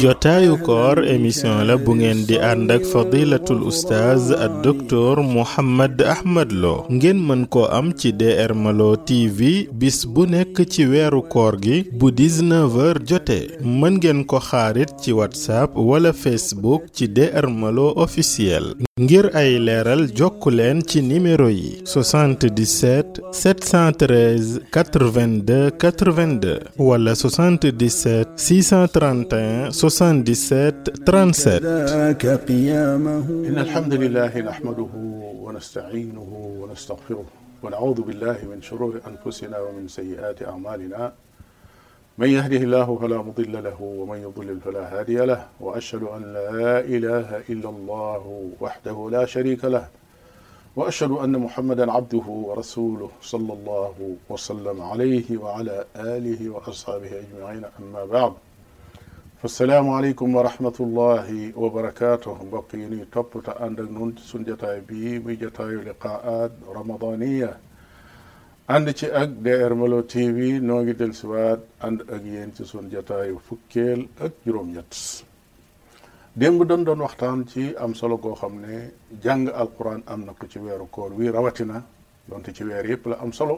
jotaayu 0.00 0.56
koor 0.64 0.98
émission 1.08 1.64
la 1.66 1.76
bu 1.78 1.94
ngeen 1.96 2.26
di 2.26 2.36
ànd 2.38 2.70
ak 2.70 2.84
fadilatul 2.90 3.62
ustaaz 3.72 4.30
ak 4.32 4.52
doktor 4.62 5.22
Mouhammad 5.22 6.02
Ahmad 6.02 6.52
Lo 6.52 6.84
ngeen 6.92 7.22
mën 7.26 7.46
ko 7.46 7.66
am 7.72 7.92
ci 7.94 8.12
DR 8.12 8.52
Malo 8.54 8.96
TV 8.96 9.66
bis 9.72 10.04
bu 10.04 10.26
nekk 10.26 10.66
ci 10.68 10.84
weeru 10.86 11.22
koor 11.28 11.56
gi 11.62 11.84
bu 11.92 12.10
19h 12.10 13.00
jotee 13.08 13.56
mën 13.64 13.96
ngeen 13.96 14.24
ko 14.28 14.38
xaarit 14.40 14.92
ci 15.00 15.12
whatsapp 15.12 15.72
wala 15.76 16.12
facebook 16.12 16.92
ci 16.92 17.08
DR 17.08 17.48
Malo 17.48 17.92
officiel 17.96 18.74
ngir 19.00 19.30
ay 19.36 19.56
leeral 19.60 20.06
jokku 20.12 20.50
leen 20.50 20.80
ci 20.86 21.00
nimero 21.02 21.48
yi 21.50 21.80
77 21.84 23.32
713 23.32 24.65
82 24.74 25.44
82 25.76 26.58
ولا 26.78 27.14
77 27.14 28.24
631 28.36 29.70
77 30.32 30.82
37 30.82 31.56
إن 33.46 33.58
الحمد 33.58 33.94
لله 33.94 34.38
نحمده 34.38 34.88
ونستعينه 35.40 36.58
ونستغفره 36.60 37.24
ونعوذ 37.62 38.00
بالله 38.02 38.38
من 38.50 38.62
شرور 38.62 39.00
أنفسنا 39.06 39.58
ومن 39.58 39.88
سيئات 39.88 40.42
أعمالنا 40.42 41.12
من 42.18 42.28
يهده 42.28 42.56
الله 42.56 42.98
فلا 42.98 43.18
مضل 43.22 43.64
له 43.64 43.82
ومن 43.82 44.18
يضلل 44.18 44.60
فلا 44.60 44.98
هادي 45.00 45.16
له 45.16 45.44
وأشهد 45.60 46.02
أن 46.02 46.22
لا 46.32 46.80
إله 46.80 47.28
إلا 47.50 47.68
الله 47.68 48.50
وحده 48.60 49.08
لا 49.12 49.26
شريك 49.26 49.64
له 49.64 49.88
واشهد 50.80 51.10
ان 51.24 51.36
محمدا 51.38 51.92
عبده 51.92 52.22
ورسوله 52.46 53.08
صلى 53.22 53.52
الله 53.58 53.94
وسلم 54.30 54.78
عليه 54.92 55.28
وعلى 55.42 55.76
اله 56.12 56.40
واصحابه 56.52 57.10
اجمعين 57.22 57.62
اما 57.80 58.04
بعد 58.04 58.32
فالسلام 59.42 59.86
عليكم 59.90 60.28
ورحمه 60.36 60.72
الله 60.80 61.26
وبركاته 61.62 62.36
بقيني 62.52 63.00
تبت 63.14 63.46
عند 63.62 63.78
نون 63.94 64.10
سنجتا 64.30 64.72
بي 64.88 65.04
ميجتا 65.26 65.62
لقاءات 65.86 66.52
رمضانيه 66.76 67.50
عند 68.74 68.88
تي 68.98 69.06
اك 69.22 69.28
دير 69.46 69.70
ملو 69.80 70.00
تي 70.12 70.24
في 70.36 70.46
نوغي 70.68 70.92
دل 71.00 71.12
سواد 71.22 71.60
عند 71.86 71.98
اك 72.14 72.22
ين 72.36 72.50
تي 72.54 73.36
فكيل 73.48 74.00
اك 74.24 74.32
جروم 74.46 74.68
يتس 74.78 75.04
démb 76.38 76.60
dañ 76.68 76.82
doon 76.84 77.00
waxtaan 77.06 77.46
ci 77.50 77.62
am 77.78 77.92
solo 77.94 78.16
goo 78.22 78.34
xam 78.34 78.54
ne 78.60 78.72
jàng 79.24 79.46
alquran 79.60 80.02
am 80.06 80.20
na 80.26 80.32
ko 80.38 80.46
ci 80.46 80.58
weeru 80.58 80.86
koor 80.94 81.10
wi 81.18 81.30
rawatina 81.30 81.78
donte 82.28 82.50
ci 82.52 82.62
weer 82.62 82.84
yëpp 82.90 83.06
la 83.10 83.14
am 83.22 83.32
solo 83.32 83.56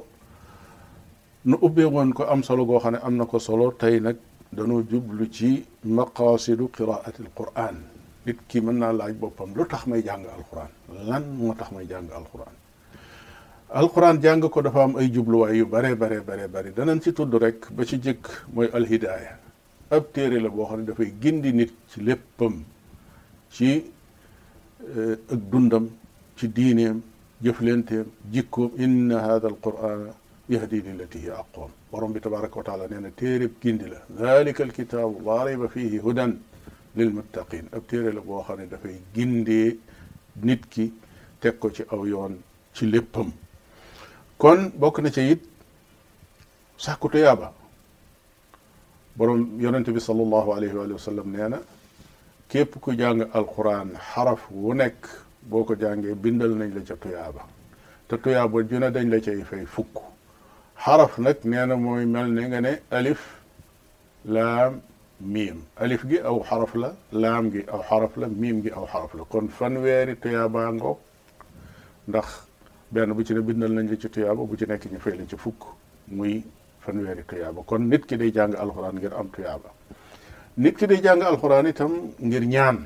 nu 1.42 1.56
ubbee 1.60 1.84
woon 1.94 2.10
ko 2.16 2.22
am 2.32 2.40
solo 2.44 2.64
goo 2.64 2.78
xam 2.78 2.92
ne 2.94 2.98
am 3.06 3.14
na 3.16 3.24
ko 3.26 3.38
solo 3.40 3.66
tey 3.80 3.98
nag 4.00 4.16
dañoo 4.54 4.84
jublu 4.88 5.24
ci 5.28 5.66
maqaasidu 5.96 6.70
qiraati 6.74 7.20
alquran 7.26 7.78
nit 8.24 8.38
ki 8.48 8.58
mën 8.60 8.76
naa 8.78 8.92
laaj 8.92 9.12
boppam 9.20 9.50
lu 9.56 9.66
tax 9.66 9.84
may 9.86 10.00
jàng 10.06 10.22
alquran 10.36 10.70
lan 11.08 11.24
moo 11.36 11.54
tax 11.58 11.70
may 11.72 11.84
jàng 11.84 12.06
alquran 12.14 12.54
alquran 13.80 14.22
jàng 14.22 14.40
ko 14.48 14.62
dafa 14.62 14.80
am 14.84 14.94
ay 14.98 15.08
jubluwaay 15.14 15.56
yu 15.60 15.66
bare 15.66 15.96
bare 15.96 16.20
bare 16.22 16.46
bari 16.54 16.70
danañ 16.76 17.00
ci 17.02 17.10
tudd 17.12 17.34
rek 17.42 17.72
ba 17.72 17.82
ci 17.84 17.96
jëkk 17.98 18.22
mooy 18.54 18.68
alhidaaya 18.72 19.47
ab 19.90 20.04
téere 20.14 20.38
la 20.44 20.48
boo 20.54 20.66
xam 20.68 20.80
ne 20.80 20.86
dafay 20.90 21.10
gindi 21.22 21.50
nit 21.58 21.72
ci 21.90 21.98
léppam 22.06 22.54
ci 23.54 23.70
ak 25.32 25.40
dundam 25.50 25.86
ci 26.36 26.46
diineem 26.56 26.98
jëflenteem 27.44 28.06
jikkoom 28.32 28.72
inna 28.84 29.18
hada 29.26 29.46
alqurana 29.52 30.10
yahdi 30.54 30.82
lillati 30.86 31.18
hiya 31.22 31.34
aqwam 31.42 31.70
borom 31.90 32.12
bi 32.14 32.20
tabaraka 32.24 32.56
wa 32.60 32.64
taala 32.68 32.84
nee 32.90 33.00
na 33.04 33.10
téereb 33.20 33.52
gindi 33.62 33.86
la 33.92 33.98
dalika 34.20 34.62
alkitaabu 34.66 35.16
laa 35.26 35.42
rayba 35.46 35.66
fihi 35.74 35.98
hudan 36.06 36.32
lilmuttaqin 36.96 37.66
ab 37.76 37.82
téere 37.90 38.10
la 38.16 38.20
boo 38.28 38.42
xam 38.46 38.58
ne 38.60 38.66
dafay 38.72 38.96
gindee 39.14 39.68
nit 40.48 40.62
ki 40.72 40.86
teg 41.40 41.54
ko 41.62 41.68
ci 41.76 41.82
aw 41.94 42.02
yoon 42.12 42.34
ci 42.74 42.84
léppam 42.94 43.30
kon 44.42 44.60
bokk 44.80 44.96
na 45.02 45.10
ca 45.16 45.22
it 45.32 45.40
sàkku 46.84 47.06
tuyaaba 47.12 47.48
borom 49.18 49.60
yonente 49.60 49.90
bi 49.96 50.00
sallallahu 50.00 50.50
alayhi 50.56 50.76
wa 50.96 50.98
sallam 51.08 51.26
nee 51.34 51.48
na 51.52 51.58
képp 52.50 52.72
ku 52.82 52.90
jàng 53.00 53.20
alquran 53.38 53.90
xaraf 54.12 54.42
wu 54.62 54.74
nekk 54.80 55.00
boo 55.50 55.64
ko 55.64 55.74
jàngee 55.80 56.14
bindal 56.22 56.52
nañ 56.60 56.70
la 56.76 56.80
ca 56.88 56.94
tuyaaba 57.02 57.42
te 58.08 58.14
tuyaaba 58.24 58.58
ju 58.68 58.76
ne 58.82 58.88
dañ 58.94 59.06
la 59.14 59.18
cay 59.26 59.40
fay 59.50 59.64
fukk 59.74 59.94
xaraf 60.84 61.12
nag 61.24 61.36
nee 61.50 61.64
na 61.68 61.74
mooy 61.84 62.04
mel 62.14 62.28
ne 62.36 62.42
nga 62.50 62.60
ne 62.66 62.72
alif 62.98 63.20
laam 64.34 64.72
miim 65.32 65.58
alif 65.84 66.02
gi 66.10 66.18
aw 66.28 66.36
xaraf 66.48 66.72
la 66.82 66.90
laam 67.22 67.44
gi 67.52 67.62
aw 67.74 67.80
xaraf 67.88 68.12
la 68.20 68.26
miim 68.40 68.56
gi 68.64 68.70
aw 68.78 68.84
xaraf 68.92 69.12
la 69.16 69.22
kon 69.32 69.46
fanweeri 69.58 70.14
tuyaabaa 70.22 70.68
ngoog 70.76 70.98
ndax 72.08 72.28
benn 72.92 73.10
bu 73.16 73.20
ci 73.26 73.32
ne 73.34 73.40
bindal 73.48 73.72
nañ 73.76 73.86
la 73.90 73.96
ci 74.02 74.08
tuyaaba 74.14 74.42
bu 74.48 74.54
ci 74.60 74.64
nekk 74.70 74.84
ñu 74.92 74.98
fay 75.04 75.14
la 75.20 75.24
ci 75.30 75.36
fukk 75.44 75.60
muy 76.18 76.34
fanweeri 76.88 77.24
tuyaaba 77.30 77.60
kon 77.68 77.80
nit 77.92 78.02
ki 78.08 78.16
day 78.20 78.30
jàng 78.36 78.52
alxuraan 78.62 78.94
ngir 78.98 79.12
am 79.20 79.28
tuyaaba 79.34 79.70
nit 80.64 80.74
ki 80.80 80.86
day 80.90 81.00
jàng 81.06 81.20
alxuraan 81.30 81.66
itam 81.72 81.92
ngir 82.26 82.44
ñaan 82.54 82.78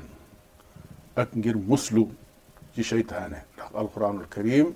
ak 1.21 1.29
ngir 1.39 1.55
muslu 1.69 2.03
ci 2.73 2.83
seytaane 2.91 3.39
ndax 3.55 3.69
alxuraanul 3.81 4.27
karim 4.35 4.67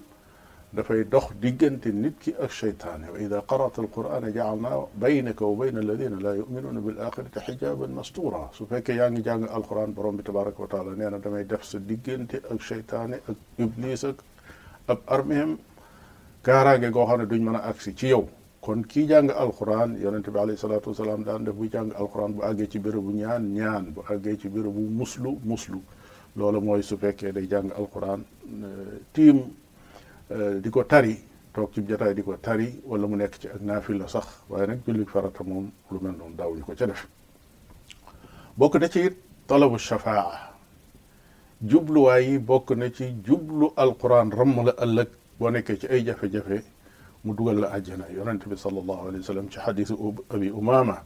dafay 0.76 1.02
dox 1.14 1.28
diggante 1.42 1.90
nit 2.04 2.16
ki 2.24 2.32
ak 2.46 2.52
seytaane 2.62 3.08
wa 3.14 3.18
ida 3.26 3.38
qarata 3.50 3.78
alqurana 3.84 4.30
jaalna 4.38 4.70
baynaka 5.02 5.44
wa 5.50 5.56
bayna 5.62 5.80
alladina 5.84 6.18
laa 6.26 6.36
yuminuuna 6.42 6.82
bil 6.86 6.98
axirati 7.08 7.40
su 8.56 8.62
fekkee 8.70 8.96
yaa 9.02 9.10
ngi 9.14 9.22
jàng 9.28 9.42
alquran 9.58 9.90
borom 9.98 10.16
bi 10.20 10.24
tabaraka 10.28 10.60
wa 10.66 10.70
taala 10.74 10.92
nee 11.00 11.10
na 11.14 11.18
damay 11.24 11.46
def 11.52 11.64
sa 11.72 11.78
diggante 11.90 12.38
ak 12.52 12.60
seytaane 12.70 13.16
ak 13.30 13.38
iblis 13.64 14.02
ak 14.12 14.18
ab 14.92 15.00
armeem 15.16 15.52
kaaraange 16.46 16.90
goo 16.96 17.06
xam 17.10 17.20
ne 17.22 17.26
duñ 17.32 17.42
mën 17.48 17.56
a 17.60 17.62
agsi 17.72 17.92
ci 18.00 18.08
yow 18.14 18.26
kon 18.68 18.82
kii 18.84 19.08
jàng 19.08 19.30
alquran 19.30 19.96
yonente 20.02 20.30
bi 20.30 20.40
alayhi 20.40 20.58
salaatu 20.60 20.90
wasalaam 20.90 21.24
daan 21.26 21.46
def 21.46 21.56
bu 21.56 21.70
jàng 21.72 21.92
alquran 22.02 22.34
bu 22.36 22.42
àggee 22.44 22.68
ci 22.68 22.80
bérébu 22.80 23.12
ñaan 23.16 23.44
ñaan 23.56 23.94
bu 23.96 24.02
àggee 24.12 24.36
ci 24.38 24.50
bérébu 24.50 24.82
muslu 25.00 25.40
muslu 25.46 25.80
loolu 26.36 26.60
mooy 26.62 26.82
su 26.84 26.98
fekkee 26.98 27.32
day 27.32 27.48
jàng 27.48 27.72
alquran 27.78 28.20
euh, 28.66 29.00
tiim 29.14 29.40
euh, 30.32 30.60
di 30.62 30.70
ko 30.70 30.84
tari 30.84 31.16
toog 31.54 31.72
ci 31.74 31.82
jataay 31.88 32.14
di 32.14 32.22
ko 32.24 32.36
tari 32.38 32.82
wala 32.84 33.08
mu 33.08 33.16
nekk 33.16 33.40
ci 33.40 33.48
ak 33.48 33.62
naafila 33.62 34.06
sax 34.08 34.28
waaye 34.50 34.68
nag 34.68 34.80
julli 34.86 35.06
farata 35.06 35.44
moom 35.46 35.70
lu 35.92 36.00
mel 36.02 36.16
noonu 36.18 36.36
daawuñu 36.36 36.64
ko 36.66 36.74
ca 36.76 36.86
def 36.88 37.08
bokk 38.58 38.76
na 38.82 38.90
ci 38.90 39.00
talabu 39.48 39.78
shafaa 39.80 40.52
jubluwaay 41.62 42.26
yi 42.32 42.40
bokk 42.40 42.72
na 42.76 42.92
ci 42.92 43.14
jublu 43.26 43.70
alquran 43.78 44.30
ramm 44.32 44.58
ëllëg 44.84 45.08
boo 45.40 45.50
nekkee 45.52 45.78
ci 45.80 45.88
ay 45.88 46.04
jafe-jafe 46.06 46.64
mu 47.24 47.34
dugal 47.34 47.56
la 47.62 47.68
àjjana 47.76 48.06
yonent 48.14 48.44
bi 48.46 48.56
sallallahu 48.56 49.02
alayhi 49.10 49.20
wa 49.22 49.26
sallam 49.28 49.48
ci 49.50 49.60
xadisu 49.60 49.96
abi 50.30 50.52
umama 50.52 51.02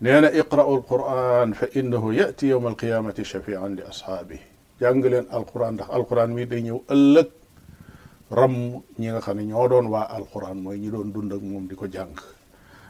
nee 0.00 0.20
na 0.20 0.28
iqra'u 0.32 0.70
alquran 0.80 1.54
fa 1.54 1.66
innahu 1.74 2.12
yati 2.12 2.48
yowma 2.52 2.68
alqiyamati 2.72 3.24
shafian 3.24 3.76
li 3.76 3.82
ashaabihi 3.82 4.42
jàng 4.80 5.02
leen 5.02 5.26
alquran 5.30 5.74
ndax 5.74 5.88
alquran 5.90 6.30
mi 6.32 6.46
day 6.46 6.60
ñëw 6.62 6.78
ëllëg 6.92 7.28
ram 8.30 8.52
ñi 8.98 9.08
nga 9.10 9.20
xam 9.20 9.36
ne 9.36 9.44
ñoo 9.44 9.68
doon 9.68 9.86
waa 9.86 10.06
alquran 10.18 10.56
mooy 10.60 10.78
ñi 10.78 10.90
doon 10.90 11.12
dund 11.12 11.32
ak 11.32 11.42
moom 11.42 11.66
di 11.68 11.74
ko 11.74 11.86
jàng 11.88 12.14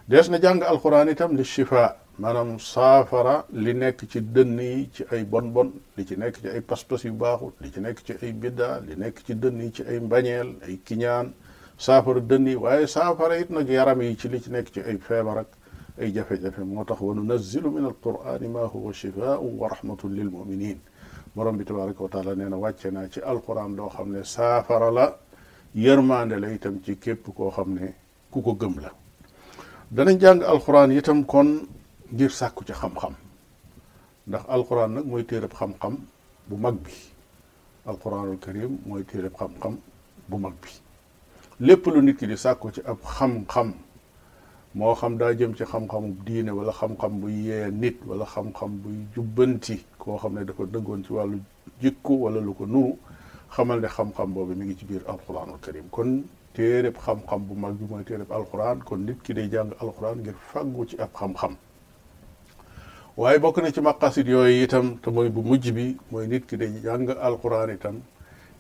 dees 0.09 0.29
na 0.31 0.39
jàng 0.41 0.61
alquran 0.63 1.09
itam 1.09 1.37
li 1.37 1.45
shifa 1.45 1.97
maanaam 2.19 2.59
saafara 2.59 3.45
li 3.53 3.73
nekk 3.75 4.05
ci 4.11 4.21
dënn 4.33 4.59
yi 4.59 4.91
ci 4.93 5.03
ay 5.11 5.23
bon 5.25 5.51
bon 5.55 5.71
li 5.97 6.03
ci 6.07 6.15
nekk 6.19 6.41
ci 6.43 6.49
ay 6.51 6.61
paspas 6.61 7.01
yu 7.07 7.13
baaxul 7.15 7.53
li 7.63 7.71
ci 7.73 7.81
nekk 7.81 7.99
ci 8.05 8.13
ay 8.23 8.33
bidda 8.33 8.81
li 8.87 8.95
nekk 8.99 9.23
ci 9.25 9.35
dënn 9.35 9.57
yi 9.63 9.71
ci 9.73 9.83
ay 9.89 9.99
mbañeel 10.01 10.49
ay 10.67 10.79
kiñaan 10.85 11.33
saafara 11.81 12.21
dënn 12.21 12.47
yi 12.49 12.55
waaye 12.57 12.87
saafara 12.87 13.37
yit 13.39 13.49
nag 13.51 13.69
yaram 13.69 14.03
yi 14.03 14.17
ci 14.17 14.29
li 14.29 14.41
ci 14.43 14.51
nekk 14.53 14.69
ci 14.71 14.81
ay 14.85 14.99
feebar 14.99 15.47
ay 15.99 16.13
jafe-jafe 16.13 16.59
moo 16.61 16.85
tax 16.85 17.01
wa 17.01 17.15
nunazilu 17.15 17.71
min 17.71 17.85
alqurani 17.87 18.49
ma 18.49 18.69
huwa 18.69 18.93
shifaun 18.93 19.59
wa 19.59 19.69
rahmatun 19.69 20.11
lil 20.13 20.29
muminin 20.31 20.77
borom 21.35 21.57
bi 21.57 21.65
tabaraka 21.65 22.03
wa 22.03 22.09
taala 22.09 22.35
nee 22.37 22.49
na 22.51 22.57
wàcce 22.59 22.91
naa 22.93 23.09
ci 23.09 23.21
alquran 23.23 23.75
loo 23.77 23.89
xam 23.89 24.13
ne 24.13 24.23
saafara 24.25 24.91
la 24.93 25.17
yërmaande 25.75 26.37
la 26.39 26.53
itam 26.53 26.81
ci 26.85 26.99
képp 27.01 27.33
koo 27.35 27.51
xam 27.51 27.73
ne 27.73 27.95
ku 28.31 28.43
ko 28.43 28.53
gëm 28.61 28.75
la 28.79 28.93
danañ 29.91 30.21
jàng 30.21 30.43
alquran 30.45 30.91
itam 30.93 31.25
kon 31.25 31.67
ngir 32.13 32.31
sàkku 32.31 32.63
ci 32.65 32.73
xam-xam 32.73 33.15
ndax 34.27 34.43
alquran 34.49 34.93
nag 34.95 35.07
mooy 35.07 35.25
téereb 35.25 35.53
xam-xam 35.55 35.97
bu 36.47 36.57
mag 36.57 36.75
bi 36.85 36.93
alquranul 37.89 38.37
karim 38.39 38.79
mooy 38.85 39.03
téereb 39.05 39.33
xam-xam 39.33 39.79
bu 40.29 40.37
mag 40.39 40.53
bi 40.61 40.69
lépp 41.61 41.87
lu 41.87 42.01
nit 42.01 42.15
ki 42.17 42.27
di 42.27 42.37
sàkku 42.37 42.71
ci 42.73 42.81
ab 42.87 42.97
xam-xam 43.05 43.73
moo 44.75 44.95
xam 44.95 45.19
daa 45.19 45.33
jëm 45.35 45.53
ci 45.55 45.65
xam-xamu 45.65 46.09
diine 46.27 46.51
wala 46.57 46.73
xam-xam 46.73 47.21
buy 47.21 47.31
yee 47.31 47.71
nit 47.71 47.97
wala 48.09 48.25
xam-xam 48.27 48.71
buy 48.83 48.93
jubbanti 49.15 49.77
koo 49.99 50.17
xam 50.19 50.33
ne 50.37 50.45
dafa 50.49 50.65
dëggoon 50.65 51.03
ci 51.05 51.13
wàllu 51.13 51.39
jikko 51.83 52.13
wala 52.25 52.41
lu 52.41 52.55
ko 52.55 52.65
nuru 52.67 52.95
xamal 53.55 53.79
ne 53.81 53.89
xam-xam 53.89 54.29
boobu 54.35 54.55
mi 54.57 54.65
ngi 54.65 54.77
ci 54.79 54.85
biir 54.87 55.03
alquranul 55.07 55.59
karim 55.61 55.85
kon 55.91 56.25
téereb 56.55 56.97
xam-xam 56.97 57.41
bu 57.49 57.55
mag 57.55 57.75
bi 57.75 57.85
mooy 57.91 58.05
téereb 58.05 58.33
alquran 58.33 58.79
kon 58.81 58.97
nit 59.05 59.19
ki 59.23 59.35
day 59.35 59.49
jàng 59.53 59.71
alquran 59.83 60.17
ngir 60.19 60.35
fàggu 60.53 60.83
ci 60.89 60.97
ab 60.97 61.11
xam-xam 61.13 61.55
waaye 63.19 63.39
bokk 63.39 63.59
ne 63.63 63.71
ci 63.73 63.81
maqasid 63.83 64.27
yooyu 64.29 64.63
itam 64.65 64.97
te 64.97 65.11
mooy 65.11 65.29
bu 65.29 65.43
mujj 65.43 65.73
bi 65.75 65.97
mooy 66.11 66.27
nit 66.27 66.47
ki 66.49 66.57
day 66.57 66.73
jàng 66.85 67.07
alquran 67.21 67.69
itam 67.77 68.01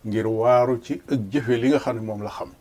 ngir 0.04 0.26
waaru 0.26 0.76
ci 0.84 1.00
ak 1.10 1.18
jëfe 1.32 1.54
li 1.60 1.68
nga 1.70 1.78
xam 1.78 1.96
ne 1.96 2.02
moom 2.02 2.22
la 2.22 2.28
xam 2.30 2.52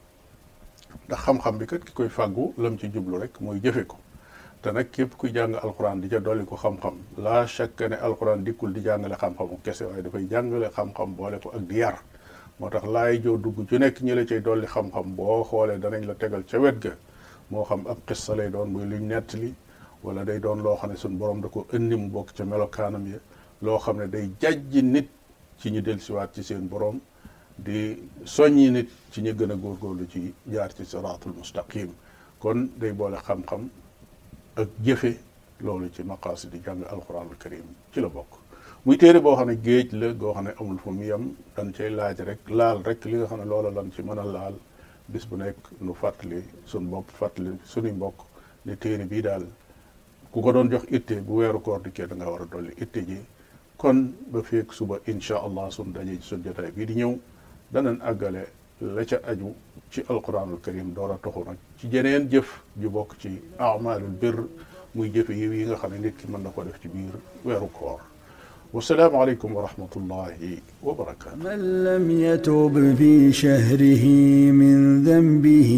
ndax 1.07 1.19
xam-xam 1.25 1.55
bi 1.59 1.65
kat 1.71 1.81
ki 1.85 1.93
koy 1.97 2.09
fàggu 2.17 2.45
lam 2.61 2.73
ci 2.79 2.87
jublu 2.93 3.15
rek 3.21 3.33
mooy 3.43 3.57
jëfe 3.63 3.83
ko 3.91 3.97
te 4.61 4.69
nag 4.75 4.87
képp 4.95 5.11
kuy 5.19 5.31
jàng 5.35 5.53
alxuraan 5.63 6.01
di 6.01 6.07
ca 6.11 6.19
dolli 6.25 6.43
ko 6.49 6.55
xam-xam 6.63 6.95
laa 7.23 7.43
chaque 7.55 7.85
ne 7.91 7.95
alxuraan 8.05 8.39
dikkul 8.45 8.71
di 8.75 8.81
jàngale 8.85 9.15
xam-xamu 9.21 9.55
kese 9.65 9.83
waaye 9.89 10.01
dafay 10.05 10.25
jàngale 10.31 10.67
xam-xam 10.75 11.09
boole 11.17 11.37
ko 11.43 11.49
ak 11.55 11.61
di 11.69 11.75
yar 11.81 11.95
moo 12.59 12.69
tax 12.73 12.85
laay 12.95 13.13
joo 13.23 13.37
dugg 13.43 13.57
ci 13.69 13.75
nekk 13.81 13.97
ñi 14.05 14.13
la 14.17 14.23
cay 14.29 14.41
dolli 14.47 14.67
xam 14.73 14.87
boo 15.17 15.43
xoolee 15.49 15.79
danañ 15.83 16.03
la 16.09 16.15
tegal 16.21 16.43
ca 16.49 16.57
wet 16.63 16.77
ga 16.83 16.93
moo 17.49 17.63
xam 17.69 17.81
ab 17.91 17.97
xissa 18.07 18.31
lay 18.39 18.49
doon 18.53 18.67
muy 18.73 18.83
luñ 18.91 19.01
nettali 19.11 19.53
wala 20.03 20.21
day 20.27 20.39
doon 20.45 20.59
loo 20.65 20.75
xam 20.79 20.89
ne 20.91 20.95
suñ 21.03 21.13
borom 21.19 21.39
da 21.43 21.47
ko 21.53 21.59
indi 21.75 21.95
mu 22.01 22.07
bokk 22.15 22.29
ca 22.35 22.43
melokaanam 22.51 23.05
yi 23.11 23.17
loo 23.65 23.77
xam 23.83 23.97
ne 24.01 24.05
day 24.13 24.25
jàjji 24.41 24.81
nit 24.93 25.07
ci 25.59 25.67
ñu 25.73 25.81
dellusiwaat 25.81 26.29
ci 26.35 26.41
seen 26.43 26.67
boroom 26.71 26.97
di 27.63 28.09
soññi 28.25 28.71
nit 28.71 28.89
ci 29.11 29.21
ñu 29.21 29.31
gën 29.35 29.51
a 29.51 29.55
góorgóorlu 29.55 30.07
ci 30.09 30.33
jaar 30.49 30.71
ci 30.73 30.85
siratul 30.85 31.33
mustaqim 31.35 31.89
kon 32.39 32.71
day 32.77 32.91
boole 32.93 33.17
xam-xam 33.17 33.69
ak 34.55 34.67
jëfe 34.81 35.19
loolu 35.59 35.91
ci 35.91 36.03
maqaasi 36.03 36.47
di 36.47 36.61
jàng 36.63 36.83
alquranul 36.83 37.35
karim 37.37 37.65
ci 37.91 37.99
la 37.99 38.07
bokk 38.07 38.37
muy 38.85 38.95
téere 38.97 39.19
boo 39.19 39.35
xam 39.35 39.47
ne 39.49 39.57
géej 39.61 39.91
la 39.91 40.13
goo 40.13 40.31
xam 40.33 40.45
ne 40.45 40.53
amul 40.59 40.77
fu 40.79 40.91
mu 40.91 41.03
yem 41.03 41.35
dañ 41.55 41.71
cay 41.73 41.89
laaj 41.89 42.19
rek 42.21 42.49
laal 42.49 42.81
rek 42.83 43.03
li 43.05 43.17
nga 43.17 43.25
xam 43.27 43.39
ne 43.39 43.45
loola 43.45 43.69
lan 43.71 43.91
ci 43.91 44.01
mën 44.01 44.17
a 44.19 44.23
laal 44.23 44.55
bis 45.07 45.25
bu 45.27 45.35
nekk 45.35 45.57
nu 45.79 45.93
fàttali 45.93 46.41
sun 46.63 46.87
bopp 46.89 47.09
fàttali 47.11 47.59
suñuy 47.65 47.91
mbokk 47.91 48.21
ne 48.63 48.77
téere 48.77 49.05
bii 49.05 49.21
daal 49.21 49.45
ku 50.31 50.39
ko 50.41 50.51
doon 50.51 50.69
jox 50.69 50.83
itte 50.89 51.21
bu 51.21 51.35
weeru 51.39 51.59
koor 51.61 51.81
dikkee 51.81 52.07
da 52.07 52.15
nga 52.15 52.29
war 52.29 52.41
a 52.41 52.45
dolli 52.45 52.71
itte 52.77 53.03
ji 53.05 53.17
kon 53.75 54.15
ba 54.31 54.41
feeg 54.43 54.71
suba 54.71 54.97
incha 55.07 55.37
allah 55.43 55.69
sun 55.71 55.91
daje 55.91 56.21
sun 56.21 56.41
jotaay 56.43 56.71
bii 56.71 56.85
di 56.85 56.95
ñëw 56.95 57.15
danañ 57.71 57.99
àggale 58.09 58.43
la 58.81 59.03
ca 59.03 59.19
aju 59.25 59.53
ci 59.89 60.01
alquranul 60.07 60.59
karim 60.61 60.93
door 60.93 61.11
a 61.11 61.17
toxu 61.21 61.43
nag 61.45 61.57
ci 61.77 61.87
jeneen 61.91 62.27
jëf 62.29 62.61
ju 62.79 62.89
bokk 62.89 63.17
ci 63.17 63.41
amalul 63.57 64.09
bir 64.19 64.35
muy 64.93 65.09
jëfe 65.11 65.33
yiw 65.33 65.51
yi 65.53 65.65
nga 65.65 65.75
xam 65.75 65.91
ne 65.91 65.99
nit 65.99 66.15
ki 66.17 66.27
mën 66.31 66.41
na 66.41 66.49
ko 66.49 66.63
def 66.63 66.79
ci 66.81 66.87
biir 66.87 67.13
weeru 67.45 67.69
koor 67.71 67.99
والسلام 68.73 69.15
عليكم 69.15 69.55
ورحمة 69.55 69.87
الله 69.97 70.57
وبركاته 70.83 71.35
من 71.45 71.83
لم 71.83 72.11
يتب 72.11 72.95
في 72.99 73.31
شهره 73.41 74.05
من 74.61 75.03
ذنبه 75.03 75.71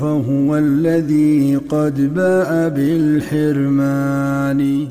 فهو 0.00 0.48
الذي 0.56 1.56
قد 1.56 2.14
باء 2.14 2.50
بالحرمان 2.76 4.88